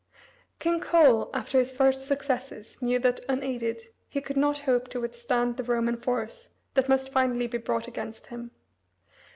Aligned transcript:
King 0.57 0.79
Coel 0.79 1.29
after 1.31 1.59
his 1.59 1.71
first 1.71 2.07
successes 2.07 2.81
knew 2.81 2.97
that, 2.97 3.19
unaided, 3.29 3.83
he 4.09 4.19
could 4.19 4.35
not 4.35 4.61
hope 4.65 4.87
to 4.89 4.99
withstand 4.99 5.57
the 5.57 5.63
Roman 5.63 5.95
force 5.97 6.49
that 6.73 6.89
must 6.89 7.11
finally 7.11 7.45
be 7.45 7.59
brought 7.59 7.87
against 7.87 8.25
him. 8.25 8.49